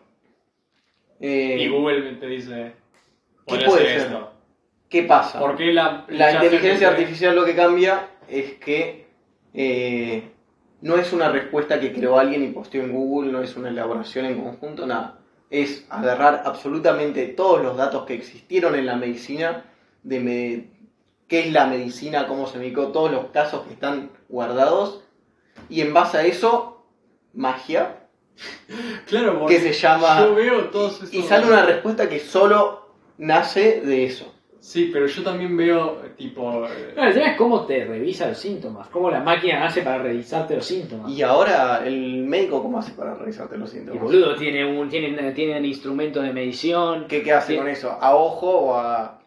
[1.20, 2.72] Eh, Y Google te dice,
[3.46, 3.96] ¿Qué puede ser?
[3.98, 4.32] esto.
[4.88, 5.38] ¿Qué pasa?
[5.38, 9.06] ¿Por qué la, inteligencia artificial lo que cambia es que
[9.54, 10.22] eh,
[10.80, 14.24] no es una respuesta que creó alguien y posteó en Google, no es una elaboración
[14.26, 15.18] en conjunto, nada.
[15.50, 19.64] Es agarrar absolutamente todos los datos que existieron en la medicina,
[20.02, 20.70] de me-
[21.28, 25.04] qué es la medicina, cómo se medicó, todos los casos que están guardados,
[25.68, 26.84] y en base a eso,
[27.32, 27.99] magia,
[29.06, 30.20] Claro, porque que se llama...
[30.20, 31.14] yo veo todos esos...
[31.14, 34.34] Y sale una respuesta que solo nace de eso.
[34.60, 36.66] Sí, pero yo también veo, tipo...
[36.66, 39.98] eh, No, el tema es cómo te revisa los síntomas, cómo la máquina hace para
[40.02, 41.10] revisarte los síntomas.
[41.10, 44.02] Y ahora, ¿el médico cómo hace para revisarte los Y síntomas?
[44.02, 47.06] boludo, tiene un, tienen, tienen instrumentos de medición.
[47.08, 47.58] ¿Qué, qué hace Sí.
[47.58, 47.96] con eso?
[48.00, 49.18] ¿A ojo o, a,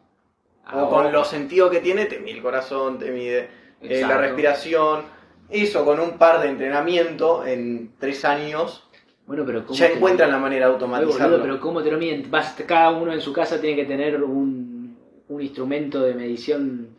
[0.71, 2.05] o con los sentidos que tiene?
[2.05, 3.49] Te mide el corazón, te mide eh,
[3.81, 4.17] la Exacto.
[4.21, 5.01] respiración.
[5.49, 8.87] Eso con un par de entrenamiento en tres años
[9.25, 11.41] Bueno, pero ¿cómo ya encuentran la manera de Oye, boludo, automatizarlo.
[11.41, 12.29] pero ¿cómo te lo miden?
[12.29, 14.97] Vas- cada uno en su casa tiene que tener un,
[15.29, 16.89] un instrumento de medición.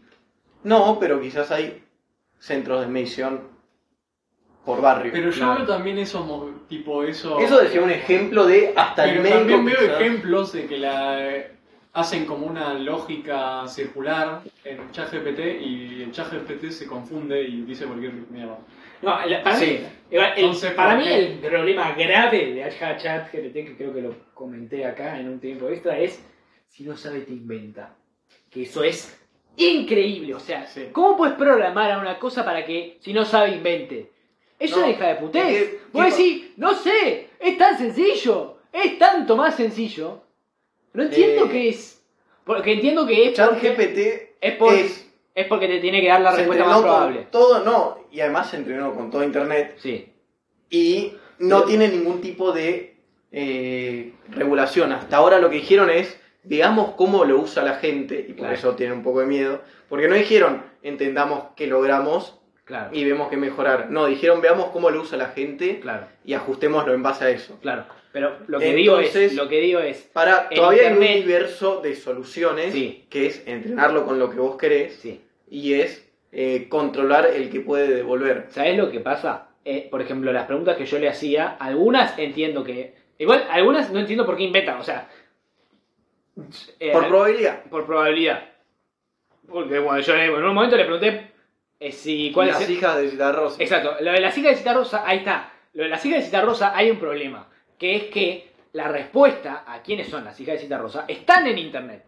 [0.62, 1.82] No, pero quizás hay
[2.38, 3.40] centros de medición
[4.64, 5.12] por barrio.
[5.12, 5.56] Pero yo Claro.
[5.58, 7.38] veo también eso, mo- tipo eso...
[7.38, 9.38] Eso decía un ejemplo de hasta el Pero médico.
[9.38, 11.42] también veo quizás- ejemplos de que la
[11.92, 18.14] hacen como una lógica circular en ChatGPT y el ChatGPT se confunde y dice cualquier
[18.30, 18.56] mierda.
[19.04, 19.66] No, para Sí.
[19.66, 21.14] mí, igual, el- Entonces, para ¿por mí qué?
[21.18, 25.68] el problema grave de Chat GPT, que creo que lo comenté acá en un tiempo
[25.68, 26.22] extra, es
[26.68, 27.94] si no sabe te inventa.
[28.50, 29.20] Que eso es
[29.56, 30.34] increíble.
[30.34, 30.88] O sea, Sí.
[30.92, 34.10] ¿cómo puedes programar a una cosa para que si no sabe invente?
[34.58, 35.44] Eso No, es hija de putés.
[35.44, 40.22] es que- Vos tipo- decís, no sé, es tan sencillo, es tanto más sencillo.
[40.92, 42.02] No entiendo Eh, qué es.
[42.44, 45.03] Porque entiendo que es porque, ChatGPT es, por- es.
[45.35, 47.27] Es porque te tiene que dar la se respuesta más probable.
[47.31, 50.12] todo, no, y además se entrenó con todo internet Sí.
[50.70, 52.94] y no Pero- tiene ningún tipo de
[53.37, 54.92] eh, regulación.
[54.92, 58.55] Hasta ahora lo que dijeron es, veamos cómo lo usa la gente, y por Claro.
[58.55, 62.90] eso tienen un poco de miedo, porque no dijeron, entendamos que logramos Claro.
[62.92, 63.90] y vemos que mejorar.
[63.90, 66.07] No, dijeron, veamos cómo lo usa la gente Claro.
[66.25, 67.59] y ajustémoslo en base a eso.
[67.61, 71.23] Claro, pero lo que digo es, lo que digo es, Para, todavía hay Internet- un
[71.25, 73.05] universo de soluciones Sí.
[73.11, 75.23] que es entrenarlo con lo que vos querés sí.
[75.48, 78.46] Y es eh, controlar el que puede devolver.
[78.50, 79.48] ¿Sabes lo que pasa?
[79.64, 84.00] Eh, por ejemplo, las preguntas que yo le hacía, algunas entiendo que, igual, algunas no
[84.00, 85.09] entiendo por qué inventan, o sea,
[86.80, 87.62] eh, Por probabilidad.
[87.64, 88.44] por probabilidad.
[89.48, 91.30] Porque bueno, yo en un momento le pregunté
[91.92, 92.70] si cuál Las es.
[92.70, 93.62] hijas de Citarrosa.
[93.62, 95.52] Exacto, lo de la hija de cita rosa, ahí está.
[95.74, 99.64] Lo de las hijas de cita rosa hay un problema, que es que la respuesta
[99.66, 102.04] a quiénes son las hijas de cita rosa están en internet.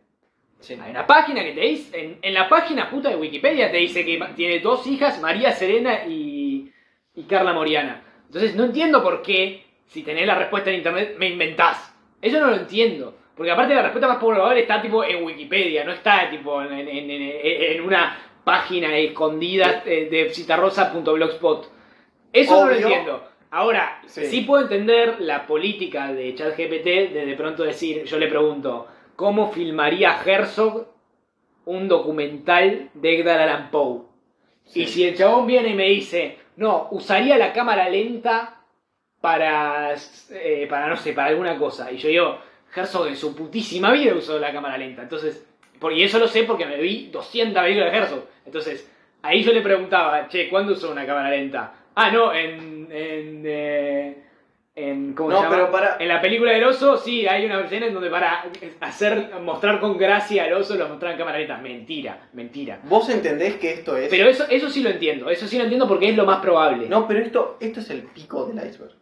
[0.60, 0.76] Sí.
[0.82, 4.04] Hay una página que te dice, en, en la página puta de Wikipedia te dice
[4.04, 6.72] que tiene dos hijas, María Serena y,
[7.14, 8.02] y Carla Moriana.
[8.26, 11.94] Entonces no entiendo por qué, si tenés la respuesta en internet, me inventás.
[12.20, 13.14] Eso no lo entiendo.
[13.36, 17.10] Porque aparte la respuesta más probable está tipo en Wikipedia, no está tipo en, en-
[17.10, 21.70] en- una página escondida eh, de citarrosa.blogspot.
[22.32, 22.86] Eso no lo Obvio.
[22.86, 23.28] entiendo.
[23.50, 24.26] Ahora, Sí.
[24.26, 24.40] sí.
[24.42, 30.18] puedo entender la política de ChatGPT de de pronto decir, yo le pregunto, ¿cómo filmaría
[30.24, 30.86] Herzog
[31.64, 34.02] un documental de Edgar Allan Poe?
[34.64, 34.82] Sí.
[34.82, 38.60] Y si el chabón viene y me dice, no, usaría la cámara lenta
[39.20, 39.94] para,
[40.30, 41.90] eh, para no sé, para alguna cosa.
[41.90, 42.38] Y yo digo,
[42.74, 45.02] Herzog en su putísima vida usó la cámara lenta.
[45.02, 45.46] Entonces,
[45.80, 48.24] por- y eso lo sé porque me vi 200 películas de Herzog.
[48.44, 48.90] Entonces,
[49.22, 51.74] ahí yo le preguntaba, che, ¿cuándo usó una cámara lenta?
[51.94, 52.88] Ah, no, en...
[52.90, 54.22] en eh,
[54.76, 55.56] en, ¿cómo No, se llama?
[55.56, 58.44] pero para- En la película del oso, sí, hay una escena en donde para
[58.80, 61.56] hacer, mostrar con gracia al oso lo mostraban en cámara lenta.
[61.56, 62.80] Mentira, mentira.
[62.84, 64.08] Vos entendés que esto es...
[64.10, 66.88] Pero eso, eso sí lo entiendo, eso sí lo entiendo porque es lo más probable.
[66.90, 68.92] No, pero esto, esto es el pico del iceberg.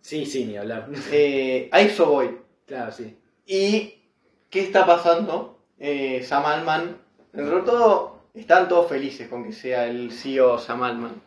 [0.00, 0.88] Sí, sí, ni hablar.
[1.12, 2.36] Eh, a eso voy.
[2.66, 3.16] Claro, sí.
[3.46, 3.94] ¿Y
[4.50, 5.60] qué está pasando?
[5.78, 6.96] Eh, Sam Altman,
[7.32, 11.22] dentro de todo, están todos felices con que sea el CEO Sam Altman.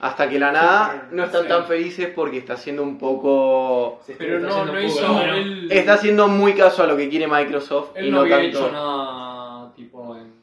[0.00, 1.48] Hasta que la nada no están Sí.
[1.48, 4.00] tan felices porque está haciendo un poco...
[4.16, 5.12] Pero no, no hizo...
[5.12, 5.34] bueno.
[5.34, 8.58] él, Está haciendo muy caso a lo que quiere Microsoft y no, no había tanto...
[8.58, 10.38] hecho nada, tipo, en-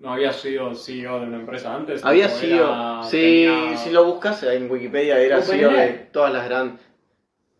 [0.00, 2.04] no había sido CEO de una empresa antes.
[2.04, 5.40] Había tipo, sido, era- si, tenía- si lo buscas en Wikipedia, era.
[5.40, 6.80] CEO de todas las grandes.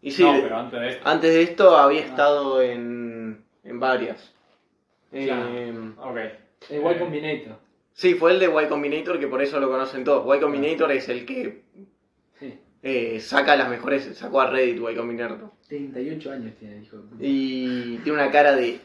[0.02, 1.08] Y sí, No, pero antes de esto.
[1.08, 2.04] antes de esto había Ah.
[2.04, 4.34] estado en, en varias.
[5.10, 5.48] Claro.
[5.54, 6.16] Eh, Ok.
[6.68, 7.56] El Y Combinator.
[7.94, 10.37] Sí, fue el de Y Combinator que por eso lo conocen todos.
[10.37, 11.64] Y Combinator es el que
[12.38, 12.59] Sí.
[12.83, 15.50] eh, saca las mejores, sacó a Reddit Y Combinator.
[15.68, 16.98] 38 años tiene hijo.
[17.18, 18.80] Y tiene una cara de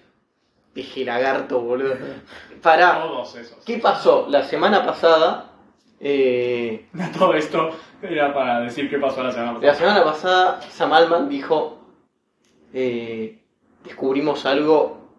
[1.04, 1.96] lagarto, boludo.
[2.62, 3.64] Pará, Todos esos.
[3.66, 4.28] ¿qué pasó?
[4.30, 5.52] La semana pasada,
[6.00, 9.76] eh, Todo esto era para decir qué pasó la semana La pasada.
[9.76, 11.80] semana pasada Sam Altman dijo,
[12.74, 13.42] eh,
[13.84, 15.10] descubrimos algo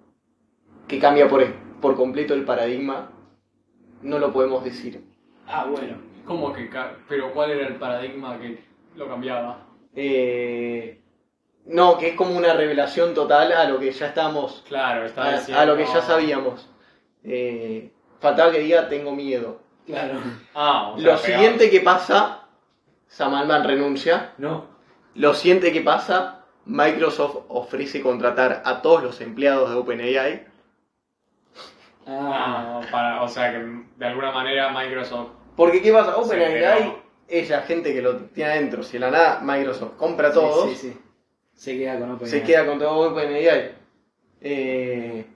[0.88, 1.44] que cambia por,
[1.83, 3.11] por completo el paradigma,
[4.02, 5.02] no lo podemos decir.
[5.46, 5.96] Ah, bueno.
[6.24, 6.70] ¿Cómo que
[7.08, 8.62] Pero ¿cuál era el paradigma que
[8.94, 9.66] lo cambiaba?
[9.96, 11.00] Eh,
[11.66, 15.32] no, que es como una revelación total a lo que ya estamos, Claro, está a,
[15.32, 15.60] diciendo...
[15.60, 16.68] a lo que ya sabíamos.
[17.24, 19.60] Eh, faltaba que diga tengo miedo.
[19.86, 20.20] Claro.
[20.54, 21.24] Ah, o sea, Lo pegado.
[21.42, 22.46] siguiente que pasa,
[23.08, 24.32] Sam Altman renuncia.
[24.38, 24.66] No.
[25.14, 30.46] Lo siguiente que pasa, Microsoft ofrece contratar a todos los empleados de OpenAI
[32.11, 32.81] Ah.
[32.90, 33.59] Para, o sea que
[33.96, 35.31] de alguna manera Microsoft...
[35.57, 36.16] Porque ¿qué pasa?
[36.16, 36.96] OpenAI
[37.29, 38.83] es la gente que lo tiene adentro.
[38.83, 41.01] Si de la nada Microsoft compra a todos, Sí, sí, sí.
[41.55, 42.31] Se queda con OpenAI.
[42.31, 43.73] se queda con todo OpenAI.
[44.40, 45.27] Eh,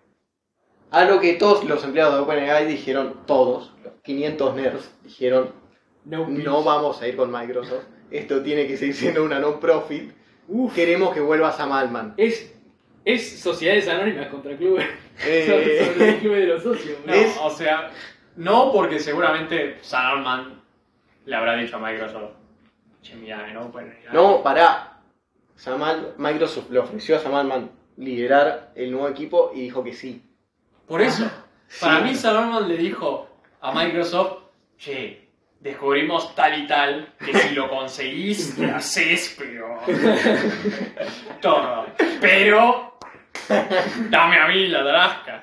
[0.90, 5.52] a lo que todos los empleados de OpenAI dijeron, todos, los 500 nerds, dijeron,
[6.04, 7.84] No, no vamos a ir con Microsoft.
[8.10, 10.12] Esto tiene que seguir siendo una non-profit.
[10.74, 12.14] Queremos que vuelva Sam Altman.
[12.16, 12.53] Es,
[13.04, 14.86] es Sociedades Anónimas contra Clubes.
[15.24, 15.44] Eh,
[15.92, 16.98] Sobre el Club de los Socios.
[17.06, 17.90] No, Es- o sea,
[18.36, 20.62] no porque seguramente Sam Altman
[21.26, 22.32] le habrá dicho a Microsoft,
[23.02, 24.98] Che, mirá, no, pues, No, pará.
[25.56, 30.22] Samal, Microsoft le ofreció a Samal Man liderar el nuevo equipo y dijo que sí.
[30.88, 31.30] Por eso,
[31.80, 32.04] para Sí.
[32.04, 33.28] mí Salomón le dijo
[33.60, 34.42] a Microsoft,
[34.78, 35.28] che,
[35.60, 39.78] descubrimos tal y tal, que si lo conseguís, lo haces, pero...
[41.40, 41.86] Todo.
[42.20, 42.93] Pero...
[44.10, 45.40] Dame a mí la tarasca.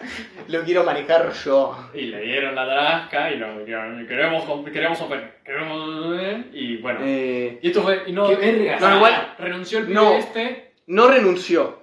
[0.48, 1.90] Lo quiero manejar yo.
[1.94, 5.36] Y le dieron la tarasca y lo queremos, queremos operar.
[5.44, 6.46] Queremos...
[6.54, 7.00] Y bueno.
[7.04, 8.04] Eh, Y esto fue...
[8.08, 8.80] Y no, verga.
[8.80, 10.14] No, igual- renunció el pibe no.
[10.14, 11.82] este, no renunció.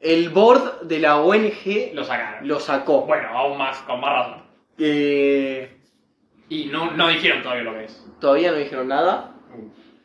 [0.00, 2.46] El board de la ONG lo sacaron.
[2.46, 3.02] lo sacó.
[3.06, 4.42] Bueno, aún más, con más razón.
[4.78, 5.76] Eh,
[6.50, 8.06] Y no, no dijeron todavía lo que es.
[8.20, 9.32] todavía no dijeron nada.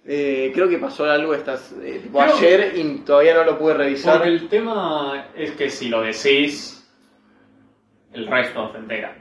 [0.05, 3.75] Eh, creo que pasó algo estas, eh, tipo Creo- ayer y todavía no lo pude
[3.75, 4.17] revisar.
[4.17, 6.91] Porque el tema es que si lo decís,
[8.13, 9.15] el resto se entera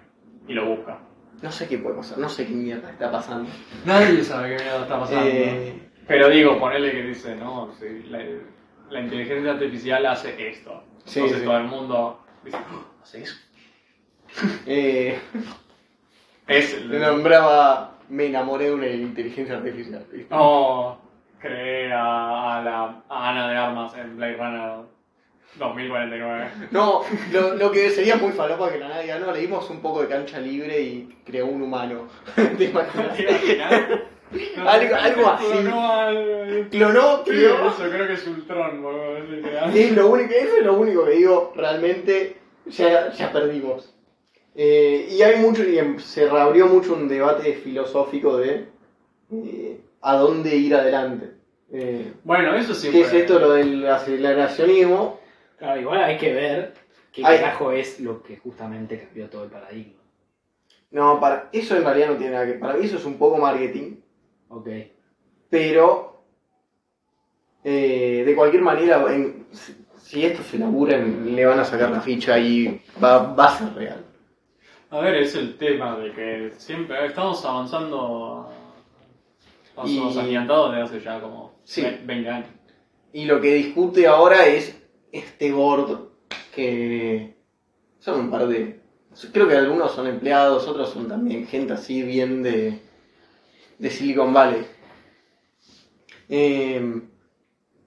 [0.48, 0.98] y lo busca.
[1.42, 3.48] No sé qué puede pasar, no sé qué mierda está pasando.
[3.84, 5.26] Nadie sabe qué mierda está pasando.
[5.26, 8.20] Eh, Pero digo, ponele que dice, no, sí, la,
[8.90, 10.82] la inteligencia artificial hace esto.
[11.04, 11.44] Sí, Entonces sí.
[11.46, 13.36] todo el mundo dice, "Ah, hace eso.
[14.66, 15.18] eh,
[16.46, 16.88] Es el...
[16.90, 20.04] le nombraba, me enamoré de una inteligencia artificial.
[20.12, 20.34] ¿viste?
[20.34, 20.98] No,
[21.40, 24.84] creé a, a la, a Ana de Armas en Blade Runner
[25.58, 26.48] 2049.
[26.70, 30.02] No, lo, lo que sería muy falopa que la nadie no, le dimos un poco
[30.02, 32.06] de cancha libre y creó un humano.
[32.34, 33.16] ¿Te imaginas?
[33.16, 33.72] ¿Te imaginas?
[34.64, 35.58] Algo- algo así.
[35.64, 37.66] No, al- Clonó, Sí, creó.
[37.68, 39.16] eso creo que es Ultron, boludo.
[39.74, 43.92] Es lo único, eso es lo único que digo, realmente ya, ya perdimos.
[44.54, 48.66] Eh, y hay mucho, y em- se reabrió mucho un debate filosófico de
[49.32, 51.30] eh, a dónde ir adelante.
[51.72, 53.02] Eh, Bueno, eso siempre.
[53.02, 55.20] ¿Qué es esto lo del aceleracionismo?
[55.56, 56.74] Claro, igual hay que ver
[57.12, 60.00] qué Hay- carajo es lo que justamente cambió todo el paradigma.
[60.90, 63.38] No, para eso en realidad no tiene nada que Para mí eso es un poco
[63.38, 63.96] marketing,
[64.48, 64.68] Ok.
[65.48, 66.24] pero
[67.62, 72.80] de cualquier manera, en- si- esto se labura, le van a sacar la ficha y
[73.02, 74.04] va, va a ser real.
[74.90, 78.50] A ver, es el tema de que siempre estamos avanzando
[79.76, 81.82] a Y- agigantados de hace ya como Sí.
[81.82, 82.48] ve- 20 años.
[83.12, 84.76] Y lo que discute ahora es
[85.12, 86.08] este board
[86.54, 87.36] que
[88.00, 88.80] son un par de...
[89.32, 92.80] Creo que algunos son empleados, otros son también gente así bien de,
[93.78, 94.66] de Silicon Valley.
[96.28, 97.02] Eh,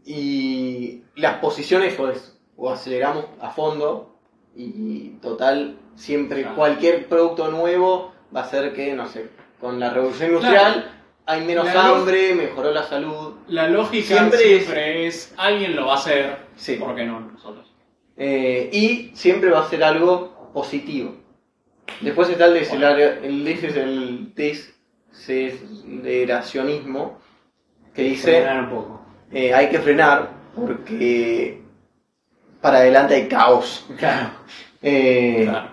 [0.06, 4.16] y las posiciones o, es- o aceleramos a fondo
[4.56, 6.56] y total, siempre Claro.
[6.56, 9.30] cualquier producto nuevo va a ser que, no sé,
[9.60, 10.92] con la revolución industrial
[11.26, 15.94] hay menos La hambre, mejoró la salud, La lógica Siempre siempre, es, alguien lo va
[15.94, 16.76] a hacer, Sí.
[16.76, 17.72] ¿por qué no nosotros?
[18.18, 21.16] Eh, y siempre va a ser algo positivo.
[22.02, 24.34] Después está el, decelera- el, des- el
[25.96, 27.20] deceleracionismo,
[27.94, 29.02] que dice Frenar un poco.
[29.32, 31.62] eh, hay que frenar porque
[32.62, 33.86] para adelante hay caos.
[33.98, 34.30] Claro.
[34.82, 35.73] Eh, Claro.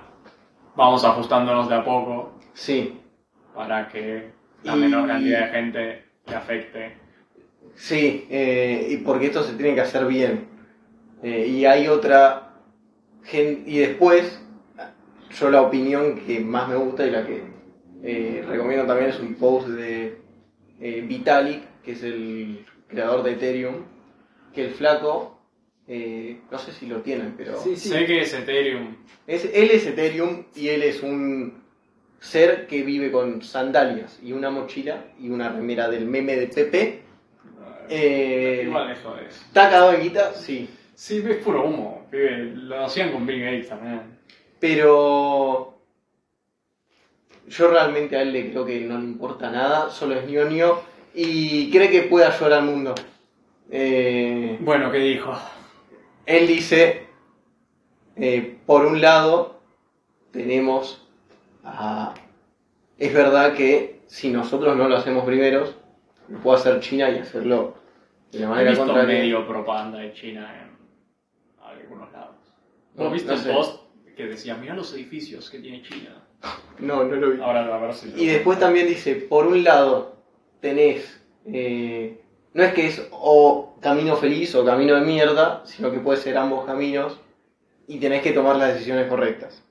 [0.80, 2.98] Vamos ajustándonos de a poco Sí,
[3.54, 4.30] para que
[4.62, 6.96] la Y- menor cantidad de gente le afecte.
[7.74, 10.48] sí, eh, y porque esto se tiene que hacer bien.
[11.22, 12.54] Eh, y hay otra
[13.24, 14.42] gen- y después
[15.38, 17.42] yo la opinión que más me gusta y la que
[18.02, 20.18] eh, recomiendo también es un post de
[20.78, 23.84] Vitalik, que es el creador de Ethereum,
[24.54, 25.39] que el flaco,
[25.92, 27.88] eh, no sé si lo tienen, pero Sí, sí.
[27.88, 28.94] Sé que es Ethereum.
[29.26, 31.60] es, él es Ethereum y él es un
[32.20, 37.02] ser que vive con sandalias y una mochila y una remera del meme de Pepe.
[37.88, 39.34] Eh, Igual eso es.
[39.34, 40.32] ¿Está cagado en guita?
[40.34, 40.68] Sí.
[40.94, 42.06] Sí, es puro humo.
[42.10, 42.52] pibe.
[42.54, 44.02] Lo hacían con Bill Gates también.
[44.60, 45.78] Pero
[47.48, 50.78] yo realmente a él le creo que no le importa nada, solo es ñoño
[51.14, 52.94] y cree que puede ayudar al mundo.
[53.70, 55.32] Eh, Bueno, ¿qué dijo?
[56.26, 57.06] Él dice,
[58.16, 59.60] eh, por un lado,
[60.32, 61.06] tenemos
[61.64, 62.14] a...
[62.98, 65.74] Es verdad que si nosotros no lo hacemos primeros,
[66.28, 67.74] lo puede hacer China y hacerlo
[68.30, 69.18] de la manera visto contraria.
[69.20, 70.70] medio propaganda de China en
[71.64, 72.36] algunos lados.
[72.94, 73.82] ¿No, No, viste no el post
[74.16, 76.16] que decía, mira los edificios que tiene China?
[76.78, 77.40] No, no lo vi.
[77.42, 80.16] Ahora lo- Y después también dice, por un lado,
[80.60, 82.22] tenés, eh,
[82.54, 86.36] no es que es o camino feliz o camino de mierda, sino que puede ser
[86.36, 87.18] ambos caminos
[87.86, 89.62] y tenés que tomar las decisiones correctas.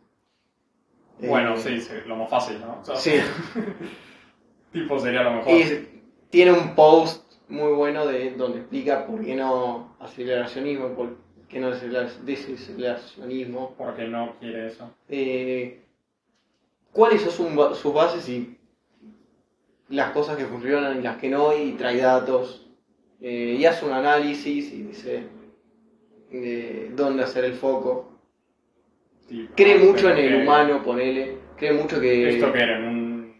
[1.19, 2.79] Bueno, Eh, sí, sí, lo más fácil, ¿no?
[2.81, 3.15] O sea, Sí,
[4.71, 5.51] Tipo sería lo mejor.
[5.51, 11.17] y tiene un post muy bueno de donde explica por qué no aceleracionismo, por
[11.49, 14.89] qué no desaceleracionismo, Porque no quiere eso.
[15.09, 15.81] eh,
[16.93, 18.57] cuáles son sus bases y
[19.89, 22.67] las cosas que funcionan y las que no, y trae datos.
[23.21, 25.23] Eh, y hace un análisis y dice
[26.31, 28.17] eh, dónde hacer el foco.
[29.55, 31.37] Cree ah, mucho en el que- humano, ponele.
[31.57, 32.29] Cree mucho que.
[32.35, 32.79] ¿Esto que era?
[32.79, 33.33] ¿En un,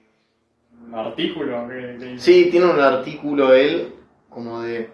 [0.87, 1.67] un artículo?
[2.17, 3.93] Sí, tiene un artículo él,
[4.29, 4.89] como de.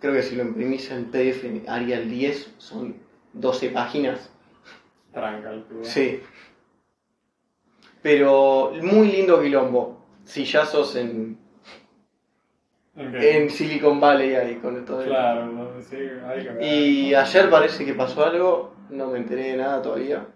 [0.00, 2.96] Creo que si lo imprimís en PDF Arial 10, son
[3.32, 4.30] 12 páginas.
[5.12, 5.84] Tranca el pibe.
[5.84, 6.20] Sí.
[8.02, 10.04] Pero muy lindo quilombo.
[10.24, 11.38] Si ya sos en,
[12.96, 16.62] En Silicon Valley ahí con todo el- Claro, no, sí, hay que ver.
[16.62, 20.26] Y ayer parece que pasó algo, no me enteré de nada todavía.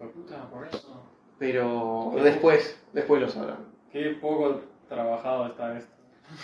[0.00, 1.04] De Puta, por eso.
[1.38, 3.58] Pero después, después lo sabrán.
[3.92, 5.92] Qué poco trabajado está esto.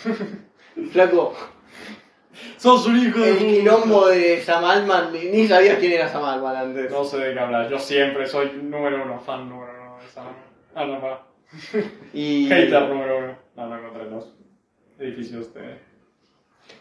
[0.91, 1.33] Flaco,
[2.57, 6.55] ¡Sos un hijo el quilombo de Sam Altman, ni, ni sabías quién era Sam Altman
[6.55, 6.91] antes.
[6.91, 10.23] No sé de qué hablas, yo siempre soy número uno, fan número uno de esa.
[10.73, 11.27] Ah, no, va.
[12.13, 12.47] Y...
[12.49, 13.35] Hater número uno.
[13.55, 14.35] No, no encontré los
[14.99, 15.79] edificios de.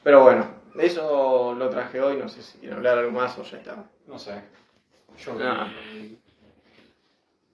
[0.03, 0.47] Pero bueno,
[0.79, 3.85] eso lo traje hoy, no sé si quiero hablar algo más o ya está.
[4.07, 4.43] No sé.
[5.19, 6.19] Yo vi.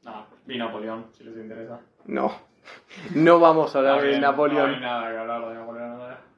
[0.03, 1.81] No, vi Napoleón, si les interesa.
[2.07, 2.33] No,
[3.15, 4.81] no vamos a hablar de bien, No hay Napoleón.
[4.81, 6.30] nada que hablar de Napoleón.